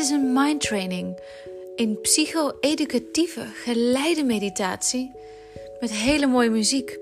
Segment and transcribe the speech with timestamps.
[0.00, 1.18] is een mind training,
[1.76, 5.12] een psycho-educatieve geleide meditatie
[5.80, 6.98] met hele mooie muziek.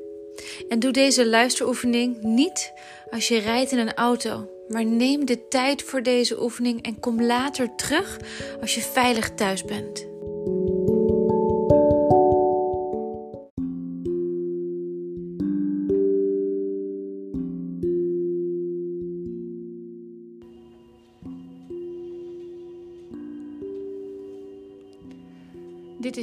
[0.69, 2.73] En doe deze luisteroefening niet
[3.11, 7.23] als je rijdt in een auto, maar neem de tijd voor deze oefening en kom
[7.23, 8.17] later terug
[8.61, 10.08] als je veilig thuis bent.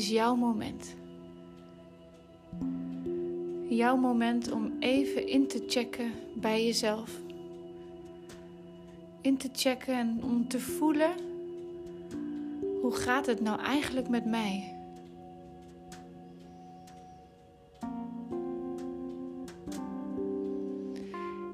[0.06, 0.96] Is jouw moment.
[3.70, 7.20] Jouw moment om even in te checken bij jezelf.
[9.22, 11.12] In te checken en om te voelen
[12.82, 14.78] hoe gaat het nou eigenlijk met mij?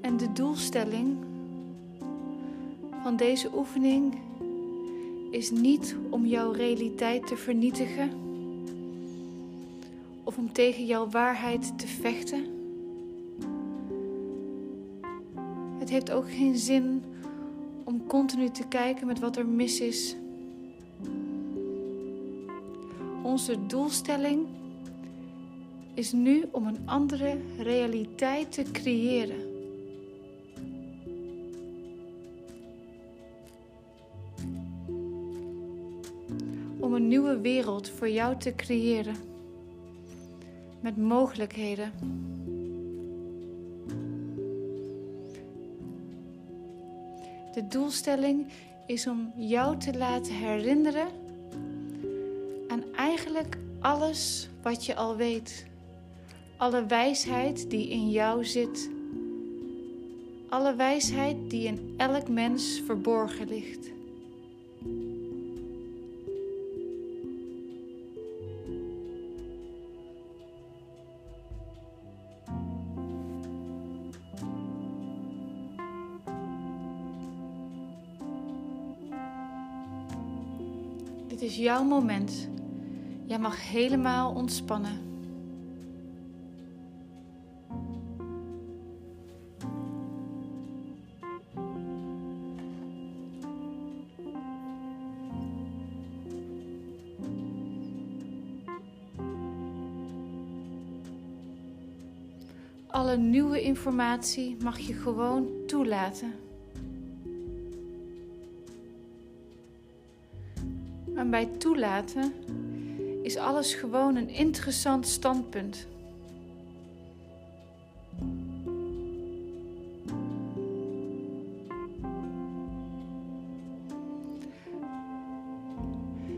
[0.01, 1.17] En de doelstelling
[3.03, 4.20] van deze oefening
[5.29, 8.29] is niet om jouw realiteit te vernietigen
[10.32, 12.46] of om tegen jouw waarheid te vechten.
[15.79, 17.04] Het heeft ook geen zin
[17.84, 20.15] om continu te kijken met wat er mis is.
[23.23, 24.48] Onze doelstelling
[25.93, 29.49] is nu om een andere realiteit te creëren.
[36.79, 39.30] om een nieuwe wereld voor jou te creëren.
[40.82, 41.91] Met mogelijkheden.
[47.54, 48.48] De doelstelling
[48.85, 51.07] is om jou te laten herinneren
[52.68, 55.65] aan eigenlijk alles wat je al weet.
[56.57, 58.90] Alle wijsheid die in jou zit.
[60.49, 64.00] Alle wijsheid die in elk mens verborgen ligt.
[81.51, 82.50] Is jouw moment.
[83.25, 85.09] Jij mag helemaal ontspannen.
[102.88, 106.34] Alle nieuwe informatie mag je gewoon toelaten.
[111.31, 112.33] Bij toelaten
[113.23, 115.87] is alles gewoon een interessant standpunt.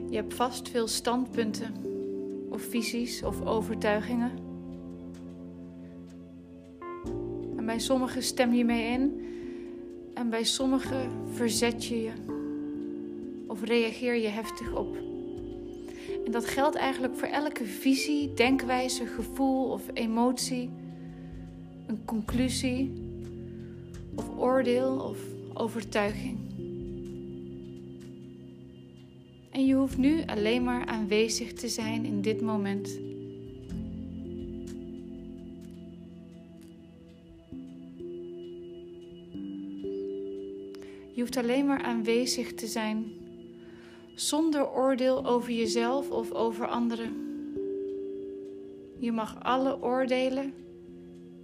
[0.09, 1.73] Je hebt vast veel standpunten,
[2.49, 4.31] of visies of overtuigingen.
[7.57, 9.25] En bij sommige stem je mee in,
[10.13, 12.32] en bij sommige verzet je je
[13.63, 14.95] reageer je heftig op.
[16.25, 20.69] En dat geldt eigenlijk voor elke visie, denkwijze, gevoel of emotie,
[21.87, 22.91] een conclusie
[24.15, 25.17] of oordeel of
[25.53, 26.37] overtuiging.
[29.51, 32.99] En je hoeft nu alleen maar aanwezig te zijn in dit moment.
[41.13, 43.22] Je hoeft alleen maar aanwezig te zijn
[44.15, 47.31] zonder oordeel over jezelf of over anderen.
[48.99, 50.53] Je mag alle oordelen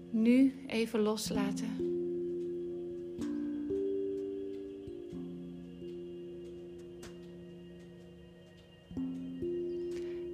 [0.09, 1.87] nu even loslaten.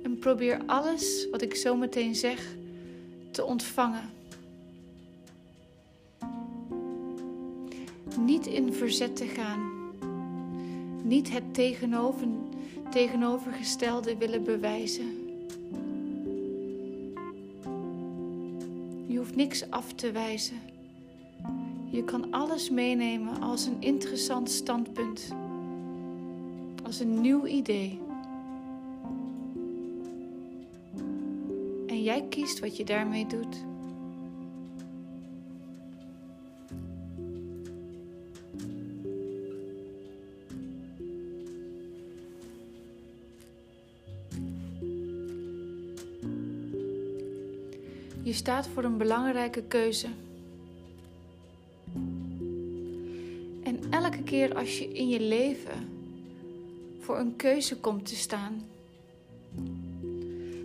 [0.03, 2.55] En probeer alles wat ik zo meteen zeg
[3.31, 4.09] te ontvangen.
[8.19, 9.74] Niet in verzet te gaan
[11.05, 12.27] niet het tegenover,
[12.89, 15.23] tegenovergestelde willen bewijzen.
[19.07, 20.59] Je hoeft niks af te wijzen.
[21.89, 25.31] Je kan alles meenemen als een interessant standpunt,
[26.83, 27.99] als een nieuw idee.
[31.87, 33.74] En jij kiest wat je daarmee doet.
[48.25, 50.07] Je staat voor een belangrijke keuze.
[53.63, 55.89] En elke keer als je in je leven
[56.99, 58.63] voor een keuze komt te staan,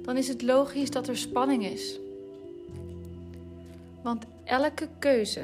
[0.02, 1.98] dan is het logisch dat er spanning is.
[4.02, 5.42] Want elke keuze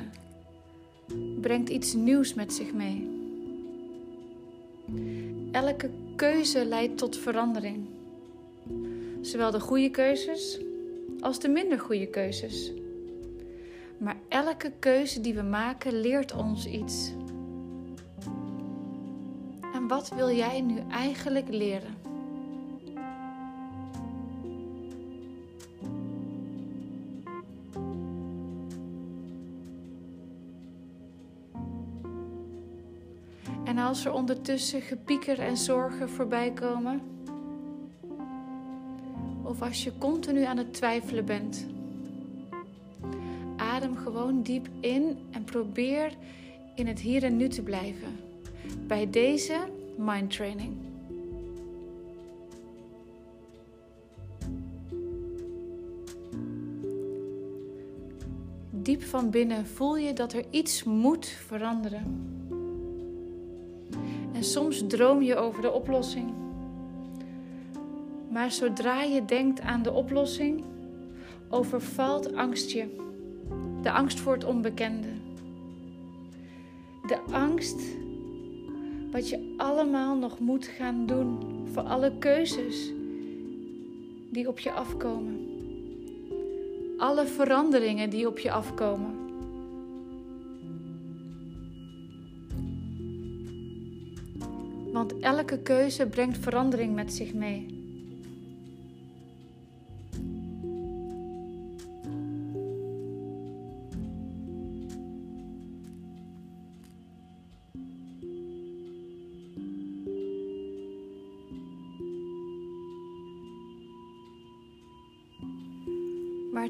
[1.40, 3.08] brengt iets nieuws met zich mee.
[5.52, 7.86] Elke keuze leidt tot verandering.
[9.20, 10.60] Zowel de goede keuzes
[11.20, 12.72] als de minder goede keuzes.
[13.98, 17.12] Maar elke keuze die we maken leert ons iets.
[19.74, 21.94] En wat wil jij nu eigenlijk leren?
[33.64, 37.15] En als er ondertussen gepieker en zorgen voorbij komen,
[39.56, 41.66] of als je continu aan het twijfelen bent,
[43.56, 46.12] adem gewoon diep in en probeer
[46.74, 48.16] in het hier en nu te blijven.
[48.86, 49.58] Bij deze
[49.96, 50.76] mind training.
[58.70, 62.30] Diep van binnen voel je dat er iets moet veranderen.
[64.32, 66.45] En soms droom je over de oplossing.
[68.36, 70.64] Maar zodra je denkt aan de oplossing,
[71.48, 72.84] overvalt angst je.
[73.82, 75.08] De angst voor het onbekende.
[77.06, 77.80] De angst
[79.10, 81.38] wat je allemaal nog moet gaan doen
[81.72, 82.92] voor alle keuzes
[84.30, 85.48] die op je afkomen.
[86.98, 89.14] Alle veranderingen die op je afkomen.
[94.92, 97.75] Want elke keuze brengt verandering met zich mee.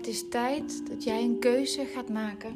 [0.07, 2.55] Het is tijd dat jij een keuze gaat maken.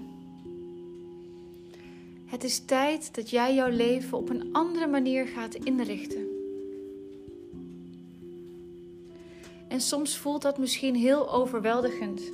[2.26, 6.28] Het is tijd dat jij jouw leven op een andere manier gaat inrichten.
[9.68, 12.32] En soms voelt dat misschien heel overweldigend.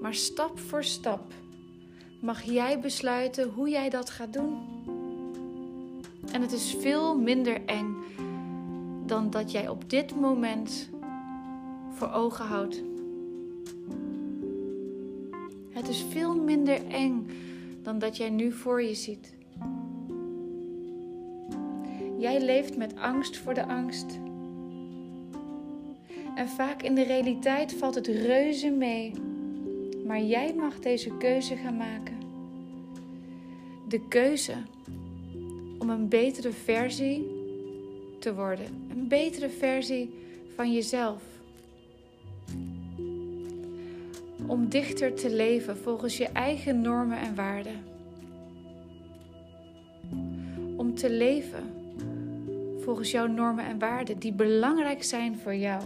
[0.00, 1.32] Maar stap voor stap
[2.20, 4.58] mag jij besluiten hoe jij dat gaat doen.
[6.32, 7.96] En het is veel minder eng
[9.06, 10.90] dan dat jij op dit moment
[12.02, 12.82] voor ogen houdt.
[15.70, 17.26] Het is veel minder eng
[17.82, 19.34] dan dat jij nu voor je ziet.
[22.18, 24.18] Jij leeft met angst voor de angst.
[26.34, 29.12] En vaak in de realiteit valt het reuze mee.
[30.06, 32.18] Maar jij mag deze keuze gaan maken.
[33.88, 34.54] De keuze
[35.78, 37.26] om een betere versie
[38.18, 38.86] te worden.
[38.90, 40.10] Een betere versie
[40.54, 41.31] van jezelf.
[44.52, 47.84] Om dichter te leven volgens je eigen normen en waarden.
[50.76, 51.70] Om te leven
[52.78, 55.82] volgens jouw normen en waarden die belangrijk zijn voor jou.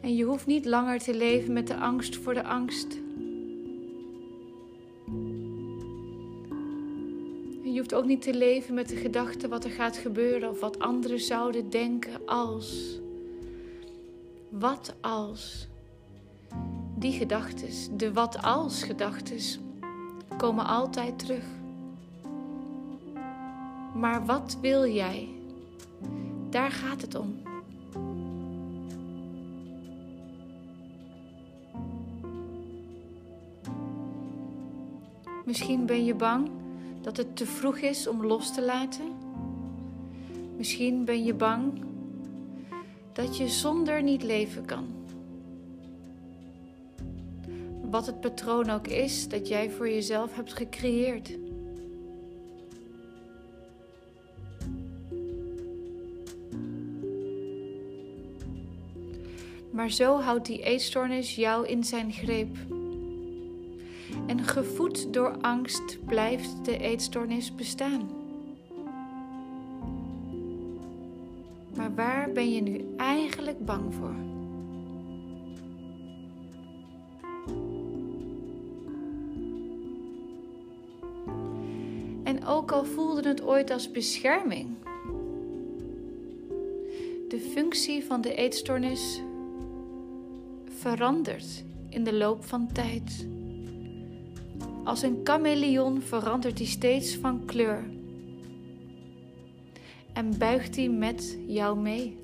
[0.00, 3.05] En je hoeft niet langer te leven met de angst voor de angst.
[7.76, 10.78] Je hoeft ook niet te leven met de gedachte wat er gaat gebeuren of wat
[10.78, 12.98] anderen zouden denken als.
[14.48, 15.68] Wat als.
[16.94, 19.38] Die gedachten, de wat als gedachten,
[20.36, 21.44] komen altijd terug.
[23.94, 25.28] Maar wat wil jij?
[26.50, 27.42] Daar gaat het om.
[35.44, 36.48] Misschien ben je bang
[37.06, 39.04] dat het te vroeg is om los te laten.
[40.56, 41.84] Misschien ben je bang
[43.12, 44.86] dat je zonder niet leven kan.
[47.90, 51.38] Wat het patroon ook is dat jij voor jezelf hebt gecreëerd.
[59.70, 62.56] Maar zo houdt die eetstoornis jou in zijn greep.
[64.56, 68.10] Gevoed door angst blijft de eetstoornis bestaan.
[71.76, 74.14] Maar waar ben je nu eigenlijk bang voor?
[82.24, 84.68] En ook al voelde het ooit als bescherming,
[87.28, 89.20] de functie van de eetstoornis
[90.64, 93.34] verandert in de loop van tijd.
[94.86, 97.84] Als een chameleon verandert hij steeds van kleur.
[100.12, 102.18] En buigt hij met jou mee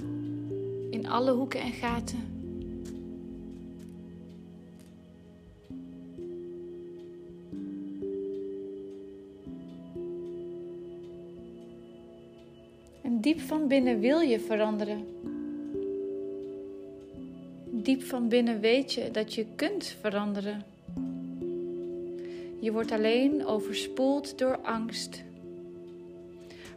[0.90, 2.18] in alle hoeken en gaten.
[13.02, 15.06] En diep van binnen wil je veranderen.
[17.70, 20.71] Diep van binnen weet je dat je kunt veranderen.
[22.62, 25.22] Je wordt alleen overspoeld door angst.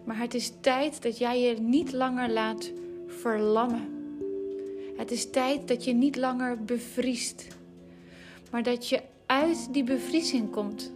[0.04, 2.72] Maar het is tijd dat jij je niet langer laat
[3.08, 3.90] verlammen.
[4.98, 7.48] Het is tijd dat je niet langer bevriest,
[8.52, 10.92] maar dat je uit die bevriezing komt.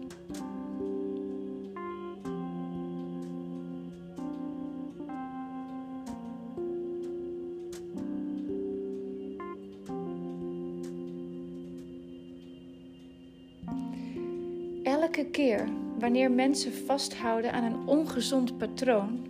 [14.99, 15.67] Elke keer
[15.99, 19.25] wanneer mensen vasthouden aan een ongezond patroon,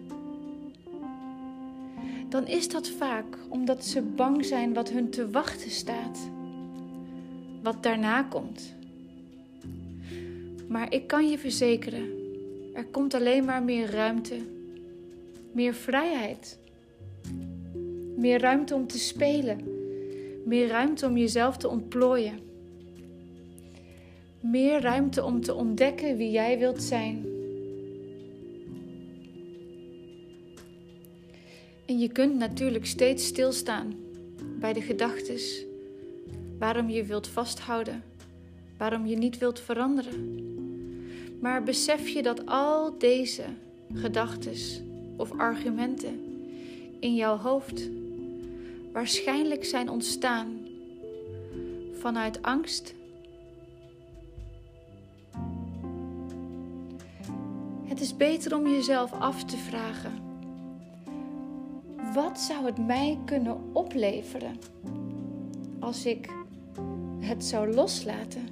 [2.30, 6.30] dan is dat vaak omdat ze bang zijn wat hun te wachten staat,
[7.64, 8.76] wat daarna komt.
[10.68, 12.10] Maar ik kan je verzekeren,
[12.74, 14.38] er komt alleen maar meer ruimte,
[15.52, 16.60] meer vrijheid,
[18.16, 19.64] meer ruimte om te spelen,
[20.46, 22.49] meer ruimte om jezelf te ontplooien.
[24.40, 27.26] Meer ruimte om te ontdekken wie jij wilt zijn.
[31.86, 33.94] En je kunt natuurlijk steeds stilstaan
[34.60, 35.66] bij de gedachtes
[36.60, 38.04] waarom je wilt vasthouden,
[38.78, 40.38] waarom je niet wilt veranderen.
[41.42, 43.44] Maar besef je dat al deze
[43.94, 44.82] gedachtes
[45.18, 46.20] of argumenten
[47.00, 47.90] in jouw hoofd
[48.92, 50.68] waarschijnlijk zijn ontstaan
[51.94, 52.94] vanuit angst
[57.90, 60.14] Het is beter om jezelf af te vragen:
[62.14, 64.58] wat zou het mij kunnen opleveren
[65.80, 66.30] als ik
[67.20, 68.48] het zou loslaten?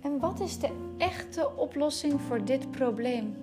[0.00, 3.36] En wat is de echte oplossing voor dit probleem?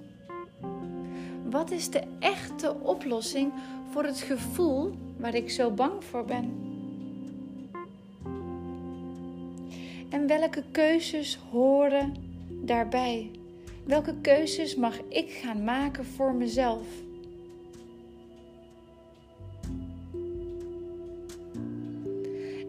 [1.50, 3.51] Wat is de echte oplossing
[3.92, 6.51] voor het gevoel waar ik zo bang voor ben?
[10.10, 12.13] En welke keuzes horen
[12.62, 13.38] daarbij?
[13.89, 16.88] Welke keuzes mag ik gaan maken voor mezelf?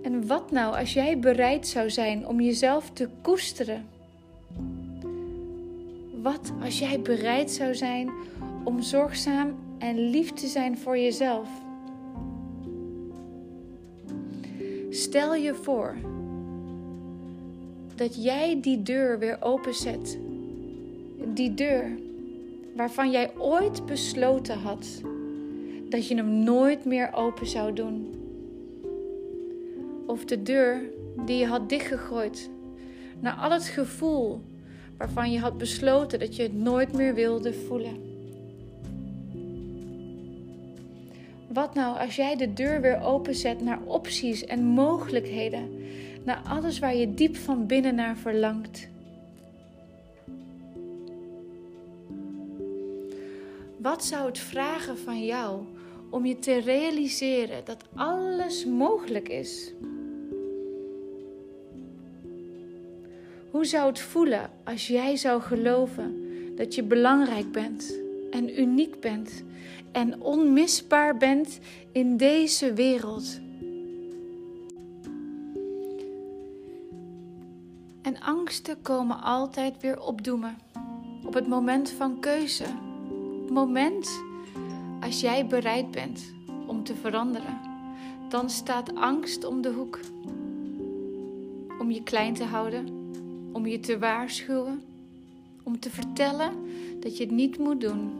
[0.02, 3.88] En wat nou als jij bereid zou zijn om jezelf te koesteren?
[6.22, 8.10] Wat als jij bereid zou zijn
[8.64, 11.48] om zorgzaam en lief te zijn voor jezelf?
[14.90, 15.96] Stel je voor
[17.94, 20.18] dat jij die deur weer openzet
[21.36, 21.98] die deur
[22.76, 25.02] waarvan jij ooit besloten had
[25.88, 28.14] dat je hem nooit meer open zou doen.
[30.06, 30.80] Of de deur
[31.26, 32.50] die je had dichtgegooid
[33.20, 34.40] naar al het gevoel
[34.98, 38.08] waarvan je had besloten dat je het nooit meer wilde voelen.
[41.52, 45.68] Wat nou als jij de deur weer openzet naar opties en mogelijkheden,
[46.24, 48.88] naar alles waar je diep van binnen naar verlangt?
[53.82, 55.60] Wat zou het vragen van jou
[56.10, 59.72] om je te realiseren dat alles mogelijk is?
[63.50, 66.14] Hoe zou het voelen als jij zou geloven
[66.56, 69.44] dat je belangrijk bent en uniek bent
[69.92, 71.58] en onmisbaar bent
[71.92, 73.40] in deze wereld?
[78.02, 80.58] En angsten komen altijd weer opdoemen
[81.24, 82.64] op het moment van keuze
[83.50, 84.22] moment
[85.00, 86.32] als jij bereid bent
[86.66, 87.60] om te veranderen,
[88.28, 90.00] dan staat angst om de hoek.
[91.78, 92.88] Om je klein te houden,
[93.52, 94.82] om je te waarschuwen,
[95.62, 96.52] om te vertellen
[97.00, 98.10] dat je het niet moet doen.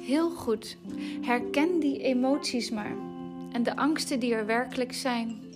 [0.00, 0.76] Heel goed,
[1.20, 2.96] herken die emoties maar
[3.52, 5.47] en de angsten die er werkelijk zijn.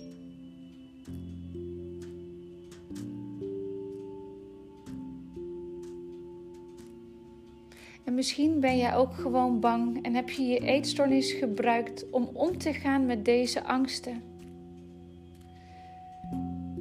[8.13, 12.57] En misschien ben jij ook gewoon bang en heb je je eetstoornis gebruikt om om
[12.57, 14.21] te gaan met deze angsten.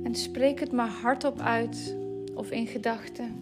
[0.03, 1.97] En spreek het maar hardop uit
[2.35, 3.35] of in gedachten.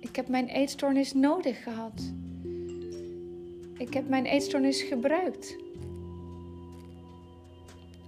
[0.00, 2.12] Ik heb mijn eetstoornis nodig gehad.
[3.76, 5.56] Ik heb mijn eetstoornis gebruikt.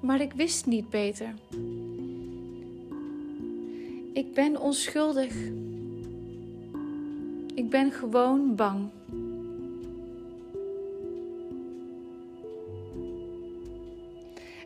[0.01, 1.35] Maar ik wist niet beter.
[4.13, 5.35] Ik ben onschuldig.
[7.55, 8.89] Ik ben gewoon bang.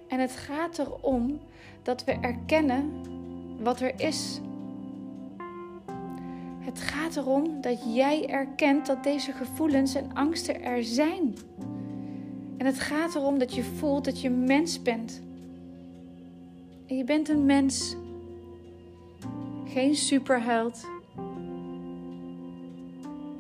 [0.08, 1.40] En het gaat erom
[1.82, 2.92] dat we erkennen
[3.62, 4.40] wat er is.
[6.58, 11.34] Het gaat erom dat jij erkent dat deze gevoelens en angsten er zijn.
[12.56, 15.22] En het gaat erom dat je voelt dat je mens bent.
[16.86, 17.96] En je bent een mens.
[19.64, 20.93] Geen superheld.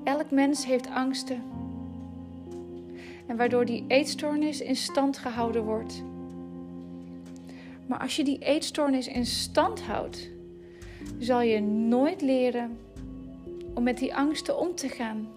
[0.04, 1.42] Elk mens heeft angsten.
[3.26, 6.02] En waardoor die eetstoornis in stand gehouden wordt.
[7.86, 10.30] Maar als je die eetstoornis in stand houdt,
[11.18, 12.78] zal je nooit leren
[13.74, 15.28] om met die angsten om te gaan.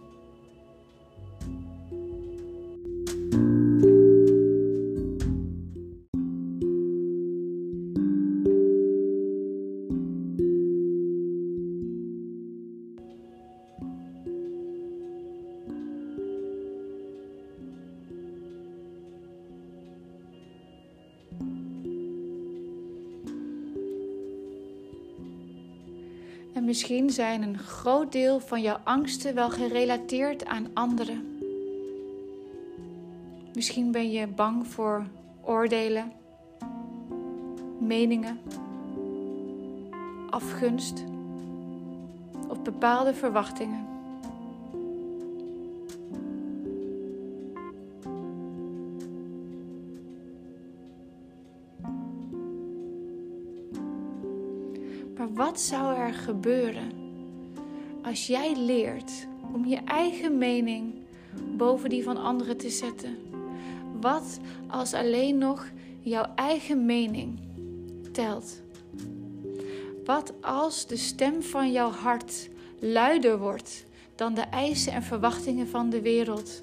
[26.77, 31.39] Misschien zijn een groot deel van jouw angsten wel gerelateerd aan anderen.
[33.53, 35.05] Misschien ben je bang voor
[35.41, 36.11] oordelen,
[37.79, 38.39] meningen,
[40.29, 41.03] afgunst
[42.47, 43.96] of bepaalde verwachtingen.
[55.57, 56.91] Wat zou er gebeuren
[58.03, 60.93] als jij leert om je eigen mening
[61.57, 63.17] boven die van anderen te zetten?
[64.01, 67.39] Wat als alleen nog jouw eigen mening
[68.11, 68.61] telt?
[70.05, 75.89] Wat als de stem van jouw hart luider wordt dan de eisen en verwachtingen van
[75.89, 76.61] de wereld?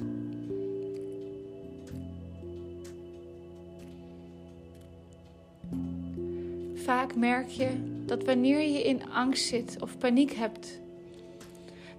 [6.74, 10.80] Vaak merk je dat wanneer je in angst zit of paniek hebt,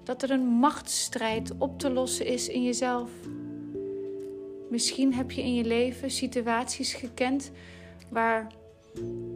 [0.03, 3.09] dat er een machtsstrijd op te lossen is in jezelf.
[4.69, 7.51] Misschien heb je in je leven situaties gekend
[8.09, 8.51] waar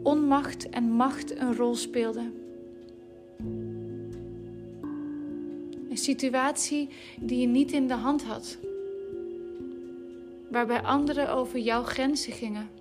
[0.02, 2.34] onmacht en macht een rol speelden.
[5.90, 6.88] Een situatie
[7.20, 8.58] die je niet in de hand had,
[10.50, 12.79] waarbij anderen over jouw grenzen gingen.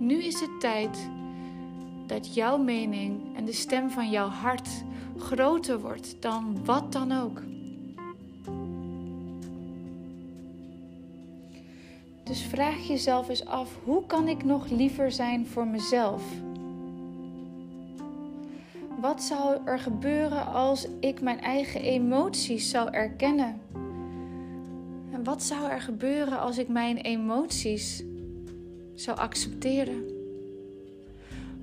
[0.00, 1.10] Nu is het tijd
[2.06, 4.68] dat jouw mening en de stem van jouw hart
[5.18, 7.42] groter wordt dan wat dan ook.
[12.24, 16.22] Dus vraag jezelf eens af: hoe kan ik nog liever zijn voor mezelf?
[19.00, 23.60] Wat zou er gebeuren als ik mijn eigen emoties zou erkennen?
[25.12, 28.04] En wat zou er gebeuren als ik mijn emoties
[29.00, 30.04] zou accepteren?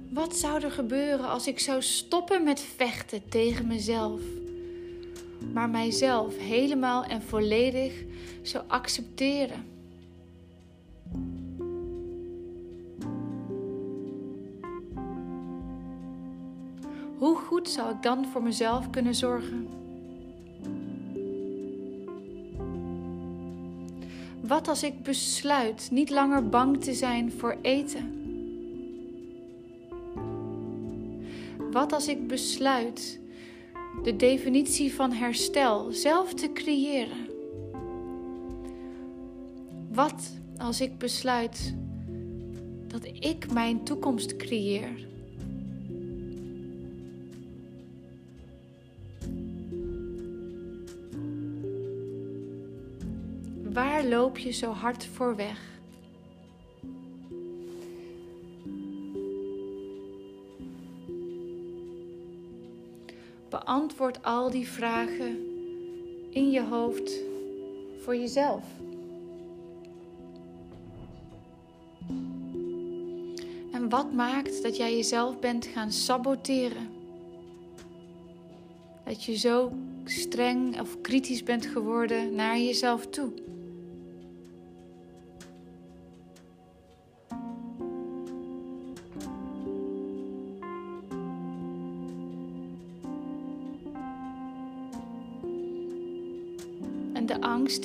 [0.09, 4.21] Wat zou er gebeuren als ik zou stoppen met vechten tegen mezelf,
[5.53, 8.03] maar mijzelf helemaal en volledig
[8.41, 9.65] zou accepteren?
[17.17, 19.86] Hoe goed zou ik dan voor mezelf kunnen zorgen?
[24.47, 28.15] Wat als ik besluit niet langer bang te zijn voor eten?
[31.71, 33.19] Wat als ik besluit
[34.03, 37.29] de definitie van herstel zelf te creëren?
[39.93, 41.75] Wat als ik besluit
[42.87, 45.07] dat ik mijn toekomst creëer?
[54.07, 55.59] Loop je zo hard voor weg?
[63.49, 65.37] Beantwoord al die vragen
[66.29, 67.11] in je hoofd
[67.99, 68.63] voor jezelf.
[73.71, 76.89] En wat maakt dat jij jezelf bent gaan saboteren?
[79.05, 79.71] Dat je zo
[80.03, 83.46] streng of kritisch bent geworden naar jezelf toe.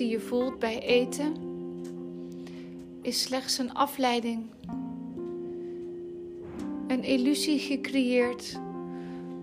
[0.03, 1.35] Die je voelt bij eten
[3.03, 4.43] is slechts een afleiding.
[6.87, 8.61] Een illusie gecreëerd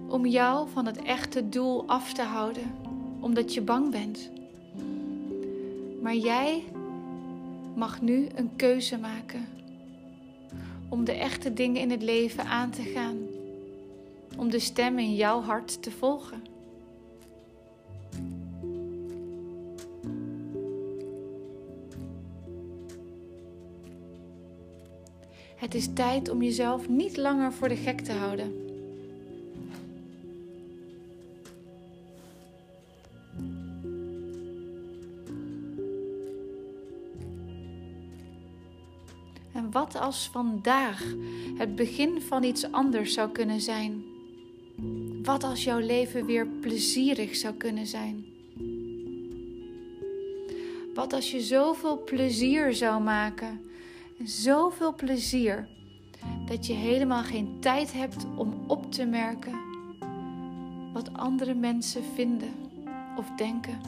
[0.07, 2.75] om jou van het echte doel af te houden,
[3.19, 4.31] omdat je bang bent.
[6.01, 6.63] Maar jij
[7.75, 9.47] mag nu een keuze maken
[10.89, 13.17] om de echte dingen in het leven aan te gaan,
[14.37, 16.43] om de stem in jouw hart te volgen.
[25.59, 28.67] Het is tijd om jezelf niet langer voor de gek te houden.
[39.53, 41.03] En wat als vandaag
[41.57, 44.03] het begin van iets anders zou kunnen zijn?
[45.23, 48.25] Wat als jouw leven weer plezierig zou kunnen zijn?
[50.93, 53.68] Wat als je zoveel plezier zou maken
[54.23, 55.67] zoveel plezier
[56.45, 59.59] dat je helemaal geen tijd hebt om op te merken
[60.93, 62.53] wat andere mensen vinden
[63.17, 63.79] of denken.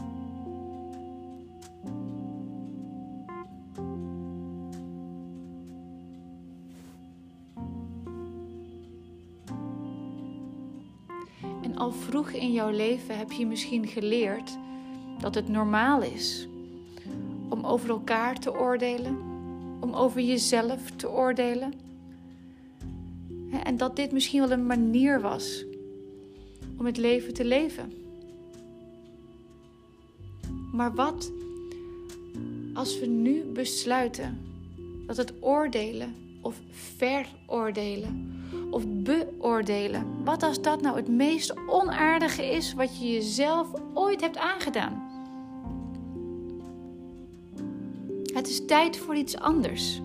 [11.61, 14.57] En al vroeg in jouw leven heb je misschien geleerd
[15.19, 16.47] dat het normaal is
[17.49, 19.30] om over elkaar te oordelen
[19.81, 21.73] om over jezelf te oordelen.
[23.63, 25.65] En dat dit misschien wel een manier was
[26.77, 27.93] om het leven te leven.
[30.71, 31.31] Maar wat
[32.73, 34.39] als we nu besluiten
[35.07, 42.73] dat het oordelen of veroordelen of beoordelen, wat als dat nou het meest onaardige is
[42.73, 45.10] wat je jezelf ooit hebt aangedaan?
[48.33, 50.01] Het is tijd voor iets anders.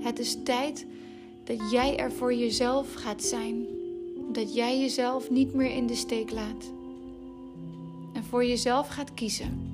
[0.00, 0.86] Het is tijd
[1.44, 3.66] dat jij er voor jezelf gaat zijn.
[4.32, 6.72] Dat jij jezelf niet meer in de steek laat.
[8.12, 9.71] En voor jezelf gaat kiezen.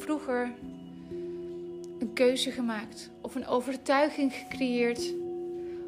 [0.00, 0.52] Vroeger
[1.98, 5.14] een keuze gemaakt of een overtuiging gecreëerd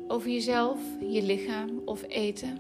[0.09, 2.59] over jezelf, je lichaam of eten.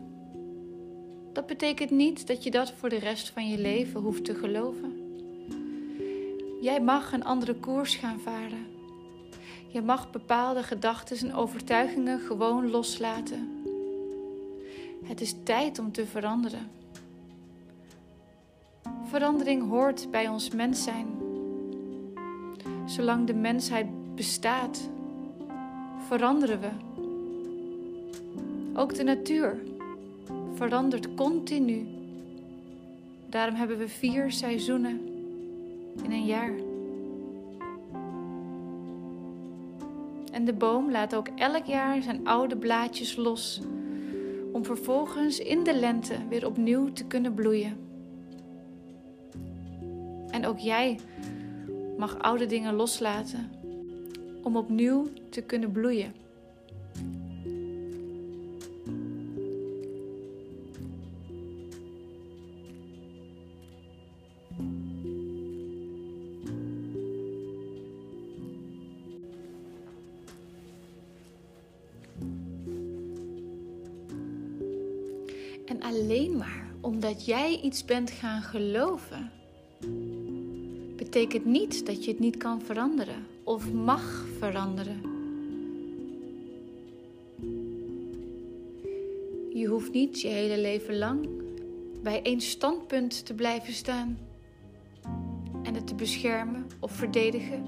[1.33, 5.01] Dat betekent niet dat je dat voor de rest van je leven hoeft te geloven.
[6.61, 8.67] Jij mag een andere koers gaan varen.
[9.69, 13.65] Je mag bepaalde gedachten en overtuigingen gewoon loslaten.
[15.05, 16.71] Het is tijd om te veranderen.
[19.05, 21.22] Verandering hoort bij ons mens zijn.
[22.93, 24.91] Zolang de mensheid bestaat,
[26.09, 26.69] veranderen we.
[28.75, 29.63] Ook de natuur
[30.55, 31.87] verandert continu.
[33.29, 35.01] Daarom hebben we vier seizoenen
[36.03, 36.53] in een jaar.
[40.33, 43.61] En de boom laat ook elk jaar zijn oude blaadjes los,
[44.53, 47.77] om vervolgens in de lente weer opnieuw te kunnen bloeien.
[50.31, 50.99] En ook jij
[52.03, 53.51] mag oude dingen loslaten
[54.43, 56.15] om opnieuw te kunnen bloeien.
[75.67, 79.42] En alleen maar omdat jij iets bent gaan geloven
[81.13, 85.01] betekent niet dat je het niet kan veranderen of mag veranderen.
[89.53, 91.29] Je hoeft niet je hele leven lang
[92.03, 94.19] bij één standpunt te blijven staan
[95.63, 97.65] en het te beschermen of verdedigen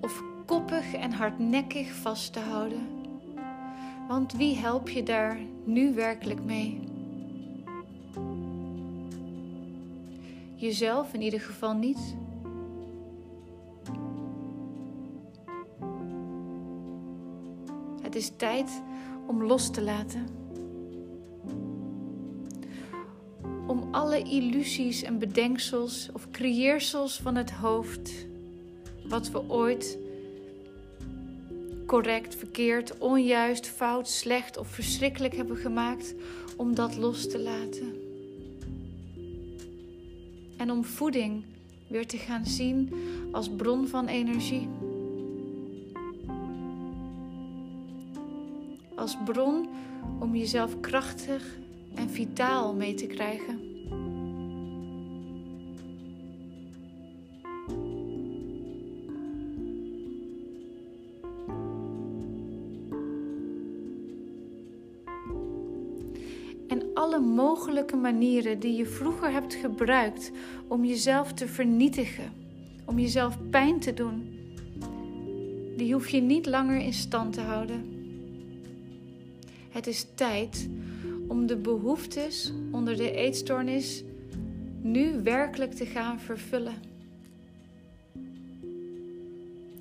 [0.00, 2.86] of koppig en hardnekkig vast te houden.
[4.08, 6.80] Want wie help je daar nu werkelijk mee?
[10.54, 12.14] Jezelf in ieder geval niet.
[18.10, 18.82] Het is tijd
[19.26, 20.26] om los te laten.
[23.66, 28.26] Om alle illusies en bedenksels of creëersels van het hoofd,
[29.08, 29.98] wat we ooit
[31.86, 36.14] correct, verkeerd, onjuist, fout, slecht of verschrikkelijk hebben gemaakt,
[36.56, 37.94] om dat los te laten.
[40.56, 41.44] En om voeding
[41.88, 42.92] weer te gaan zien
[43.32, 44.68] als bron van energie.
[49.00, 49.68] Als bron
[50.18, 51.58] om jezelf krachtig
[51.94, 53.60] en vitaal mee te krijgen.
[66.68, 70.30] En alle mogelijke manieren die je vroeger hebt gebruikt
[70.68, 72.32] om jezelf te vernietigen,
[72.84, 74.38] om jezelf pijn te doen,
[75.76, 77.99] die hoef je niet langer in stand te houden.
[79.70, 80.68] Het is tijd
[81.28, 84.04] om de behoeftes onder de eetstoornis
[84.82, 86.74] nu werkelijk te gaan vervullen.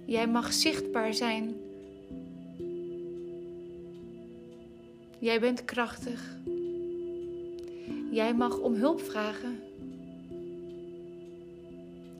[0.05, 1.55] Jij mag zichtbaar zijn.
[5.19, 6.37] Jij bent krachtig.
[8.11, 9.59] Jij mag om hulp vragen.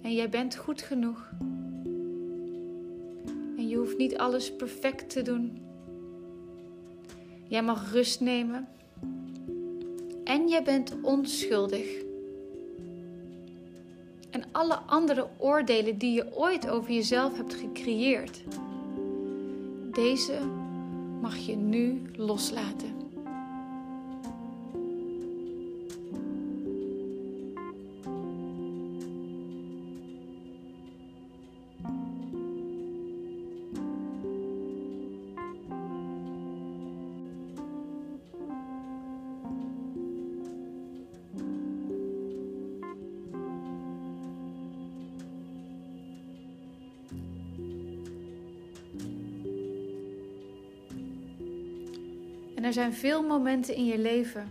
[0.01, 1.31] En jij bent goed genoeg.
[3.57, 5.68] En je hoeft niet alles perfect te doen.
[7.49, 8.67] Jij mag rust nemen.
[10.23, 11.87] En jij bent onschuldig.
[14.29, 18.43] En alle andere oordelen die je ooit over jezelf hebt gecreëerd,
[19.91, 20.39] deze
[21.21, 22.98] mag je nu loslaten.
[52.59, 54.49] En er zijn veel momenten in je leven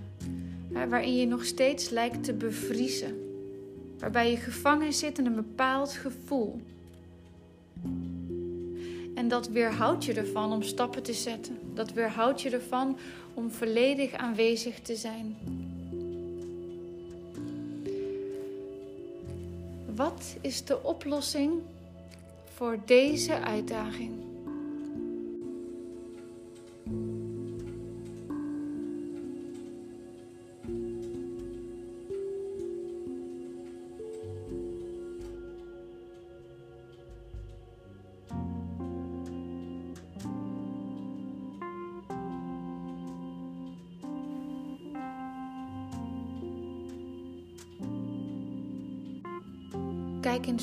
[0.89, 3.41] waarin je nog steeds lijkt te bevriezen.
[3.99, 6.61] Waarbij je gevangen zit in een bepaald gevoel.
[9.15, 11.59] En dat weerhoudt je ervan om stappen te zetten.
[11.75, 12.99] Dat weerhoudt je ervan
[13.35, 15.37] om volledig aanwezig te zijn.
[19.95, 21.53] Wat is de oplossing
[22.55, 24.28] voor deze uitdaging?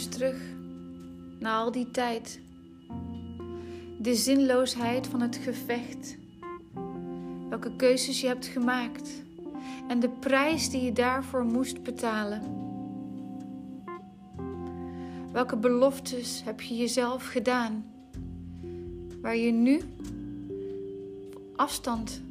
[0.03, 0.37] Terug
[1.39, 2.39] naar al die tijd.
[3.99, 6.17] De zinloosheid van het gevecht.
[7.49, 9.23] Welke keuzes je hebt gemaakt.
[9.87, 12.41] En de prijs die je daarvoor moest betalen.
[15.31, 17.85] Welke beloftes heb je jezelf gedaan?
[19.21, 19.81] Waar je nu
[21.55, 22.21] afstand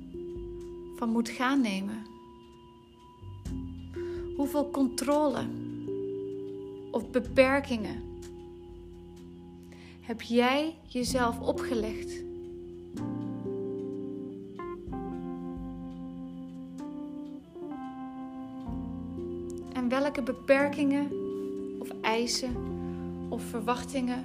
[0.97, 2.03] van moet gaan nemen.
[4.37, 5.47] Hoeveel controle
[6.95, 8.03] of beperkingen
[10.01, 12.23] heb jij jezelf opgelegd?
[19.73, 21.11] En welke beperkingen
[21.79, 22.57] of eisen
[23.29, 24.25] of verwachtingen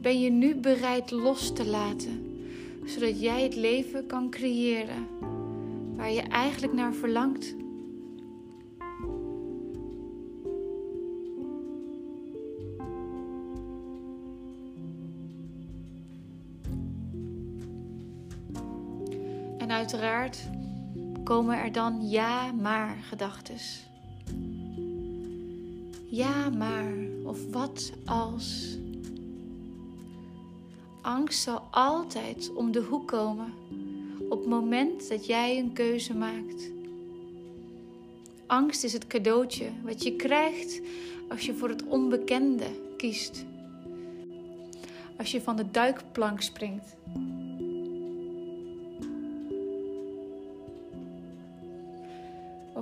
[0.00, 2.44] ben je nu bereid los te laten,
[2.84, 5.06] zodat jij het leven kan creëren
[5.96, 7.54] waar je eigenlijk naar verlangt?
[19.84, 20.38] Uiteraard
[21.24, 23.86] komen er dan ja maar gedachtes.
[26.10, 26.92] Ja maar
[27.24, 28.78] of wat als.
[31.02, 33.52] Angst zal altijd om de hoek komen
[34.28, 36.70] op het moment dat jij een keuze maakt.
[38.46, 40.80] Angst is het cadeautje wat je krijgt
[41.28, 42.66] als je voor het onbekende
[42.96, 43.44] kiest.
[45.18, 46.96] Als je van de duikplank springt.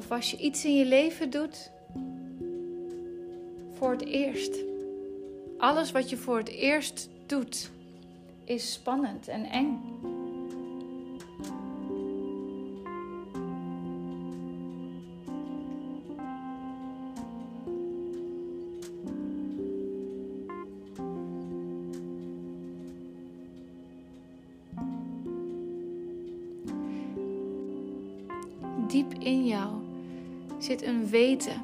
[0.02, 1.70] Of als je iets in je leven doet
[3.72, 4.56] voor het eerst.
[5.58, 7.70] Alles wat je voor het eerst doet
[8.44, 9.91] is spannend en eng.
[31.12, 31.62] Weten,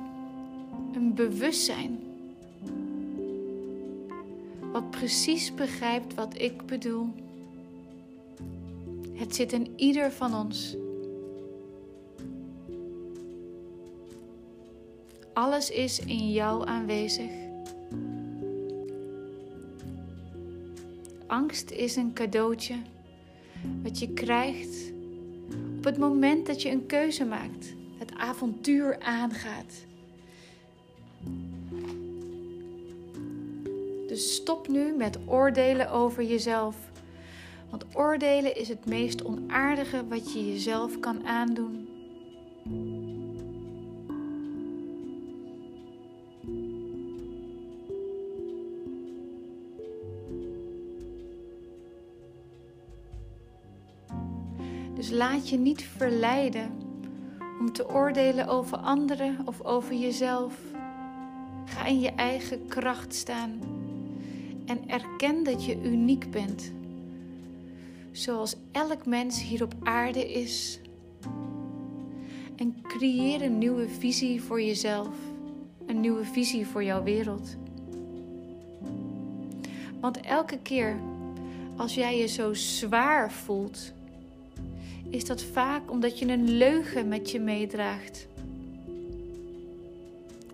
[0.94, 1.98] een bewustzijn.
[4.72, 7.06] Wat precies begrijpt wat ik bedoel.
[9.12, 10.76] Het zit in ieder van ons.
[15.32, 17.30] Alles is in jou aanwezig.
[21.26, 22.74] Angst is een cadeautje
[23.82, 24.92] wat je krijgt
[25.76, 27.74] op het moment dat je een keuze maakt,
[28.28, 29.86] avontuur aangaat.
[34.08, 36.76] Dus stop nu met oordelen over jezelf.
[37.70, 41.88] Want oordelen is het meest onaardige wat je jezelf kan aandoen.
[54.94, 56.87] Dus laat je niet verleiden
[57.72, 60.54] te oordelen over anderen of over jezelf.
[61.64, 63.60] Ga in je eigen kracht staan
[64.66, 66.72] en erken dat je uniek bent.
[68.10, 70.80] Zoals elk mens hier op aarde is.
[72.56, 75.16] En creëer een nieuwe visie voor jezelf,
[75.86, 77.56] een nieuwe visie voor jouw wereld.
[80.00, 80.96] Want elke keer
[81.76, 83.92] als jij je zo zwaar voelt,
[85.10, 88.28] is dat vaak omdat je een leugen met je meedraagt.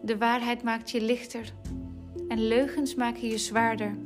[0.03, 1.53] De waarheid maakt je lichter
[2.29, 3.97] en leugens maken je zwaarder.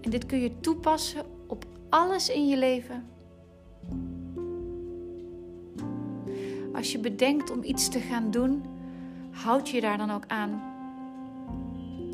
[0.00, 3.06] En dit kun je toepassen op alles in je leven.
[6.74, 8.62] Als je bedenkt om iets te gaan doen,
[9.30, 10.62] houd je daar dan ook aan.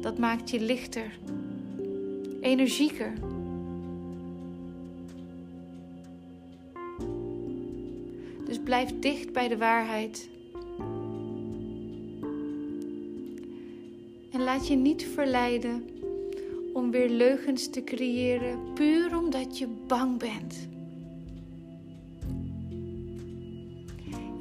[0.01, 1.19] Dat maakt je lichter,
[2.41, 3.13] energieker.
[8.73, 10.29] Blijf dicht bij de waarheid.
[14.31, 15.85] En laat je niet verleiden
[16.73, 20.69] om weer leugens te creëren, puur omdat je bang bent.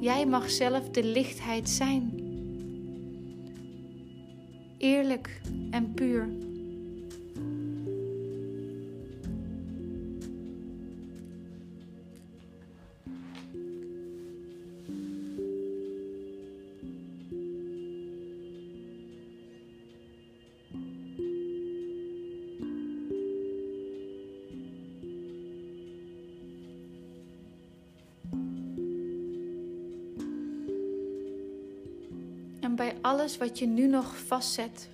[0.00, 2.12] Jij mag zelf de lichtheid zijn.
[4.78, 5.40] Eerlijk
[5.70, 6.28] en puur.
[33.38, 34.88] Wat je nu nog vastzet,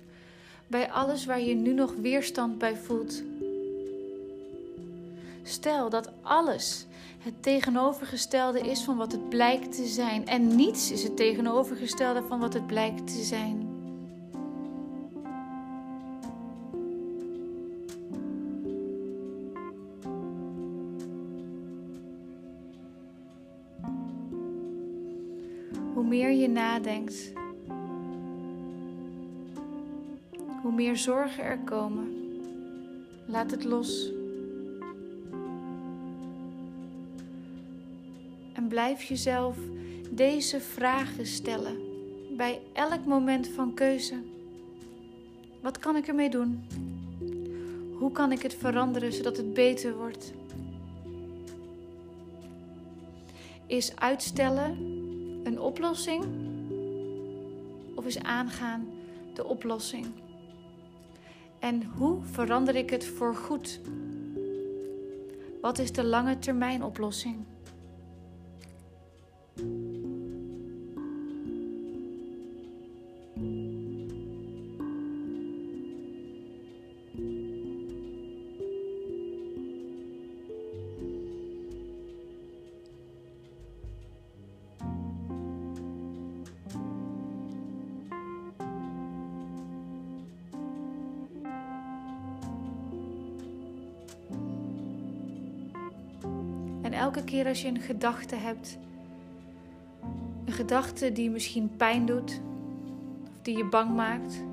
[0.67, 3.23] bij alles waar je nu nog weerstand bij voelt.
[5.43, 6.85] Stel dat alles
[7.19, 12.39] het tegenovergestelde is van wat het blijkt te zijn en niets is het tegenovergestelde van
[12.39, 13.67] wat het blijkt te zijn.
[25.93, 27.31] Hoe meer je nadenkt,
[30.79, 32.13] meer zorgen er komen.
[33.25, 34.11] Laat het los.
[38.53, 39.57] En blijf jezelf
[40.09, 41.77] deze vragen stellen
[42.37, 44.15] bij elk moment van keuze.
[45.61, 46.67] Wat kan ik ermee doen?
[47.97, 50.33] Hoe kan ik het veranderen zodat het beter wordt?
[53.67, 54.77] Is uitstellen
[55.43, 56.25] een oplossing?
[57.95, 58.87] Of is aangaan
[59.33, 60.05] de oplossing?
[61.59, 63.79] En hoe verander ik het voor goed?
[65.61, 67.45] Wat is de lange termijn oplossing?
[96.99, 98.77] Elke keer als je een gedachte hebt,
[100.45, 102.41] een gedachte die misschien pijn doet,
[103.23, 104.43] of die je bang maakt,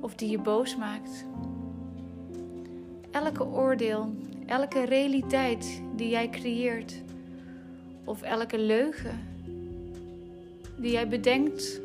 [0.00, 1.24] of die je boos maakt.
[3.10, 4.14] Elke oordeel,
[4.46, 7.02] elke realiteit die jij creëert,
[8.04, 9.18] of elke leugen
[10.76, 11.80] die jij bedenkt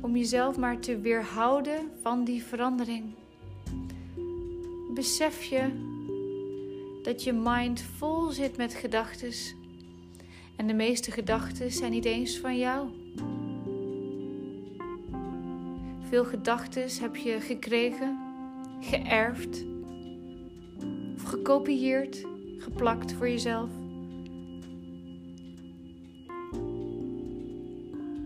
[0.00, 3.04] om jezelf maar te weerhouden van die verandering.
[4.94, 5.85] Besef je
[7.06, 9.32] dat je mind vol zit met gedachten
[10.56, 12.88] En de meeste gedachten zijn niet eens van jou.
[16.08, 18.18] Veel gedachten heb je gekregen,
[18.80, 19.64] geërfd
[21.14, 22.26] of gekopieerd,
[22.58, 23.70] geplakt voor jezelf.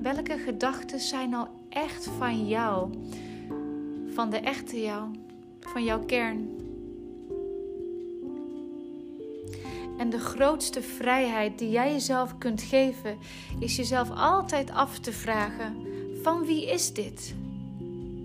[0.02, 2.90] Welke gedachten zijn al echt van jou?
[4.14, 5.10] Van de echte jou,
[5.60, 6.59] van jouw kern.
[10.01, 13.18] En de grootste vrijheid die jij jezelf kunt geven,
[13.59, 15.76] is jezelf altijd af te vragen:
[16.22, 17.34] van wie is dit?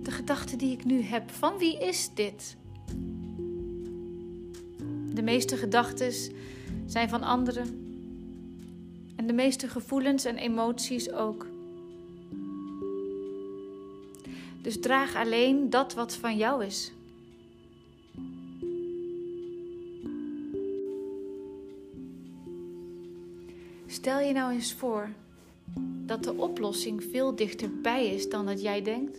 [0.02, 2.56] De gedachte die ik nu heb, van wie is dit?
[5.12, 6.12] De meeste gedachten
[6.86, 7.66] zijn van anderen.
[9.16, 11.46] En de meeste gevoelens en emoties ook.
[14.62, 16.92] Dus draag alleen dat wat van jou is.
[24.06, 25.08] Stel je nou eens voor
[26.04, 29.18] dat de oplossing veel dichterbij is dan dat jij denkt.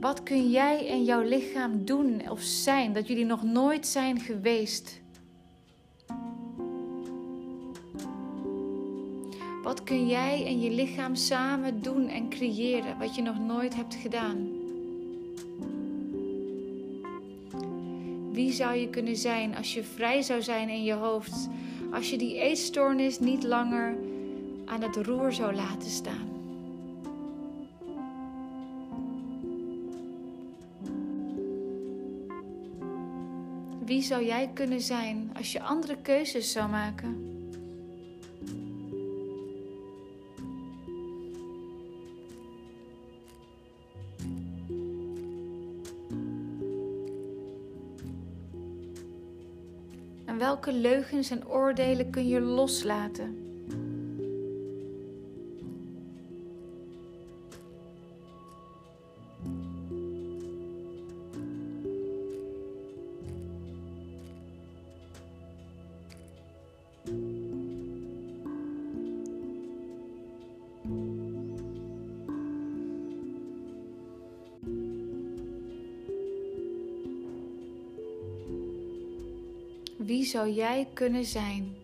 [0.00, 5.00] Wat kun jij en jouw lichaam doen of zijn dat jullie nog nooit zijn geweest?
[9.62, 13.94] Wat kun jij en je lichaam samen doen en creëren wat je nog nooit hebt
[13.94, 14.57] gedaan?
[18.38, 21.48] Wie zou je kunnen zijn als je vrij zou zijn in je hoofd?
[21.92, 23.96] Als je die eetstoornis niet langer
[24.64, 26.28] aan het roer zou laten staan?
[33.84, 37.27] Wie zou jij kunnen zijn als je andere keuzes zou maken?
[50.38, 53.47] Welke leugens en oordelen kun je loslaten?
[80.38, 81.76] Zou jij kunnen zijn?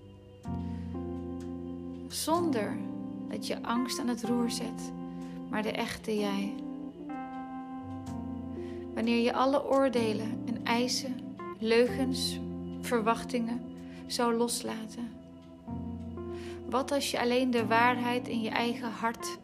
[2.08, 2.76] Zonder
[3.28, 4.92] dat je angst aan het roer zet,
[5.50, 6.54] maar de echte jij.
[8.94, 12.38] Wanneer je alle oordelen en eisen, leugens,
[12.80, 13.60] verwachtingen
[14.06, 15.12] zou loslaten.
[16.70, 19.38] Wat als je alleen de waarheid in je eigen hart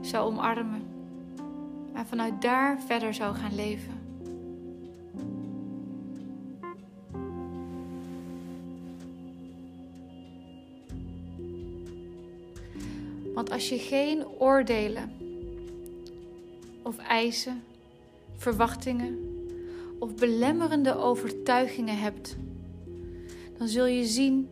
[0.00, 0.82] zou omarmen
[1.94, 4.01] en vanuit daar verder zou gaan leven?
[13.34, 15.12] Want als je geen oordelen
[16.82, 17.62] of eisen,
[18.36, 19.18] verwachtingen
[19.98, 22.36] of belemmerende overtuigingen hebt,
[23.58, 24.48] dan zul je zien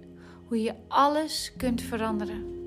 [0.47, 2.60] hoe je alles kunt veranderen.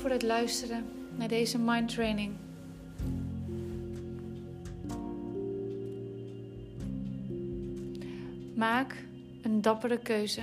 [0.00, 0.84] Voor het luisteren
[1.16, 2.32] naar deze mind training.
[8.54, 9.04] Maak
[9.42, 10.40] een dappere keuze.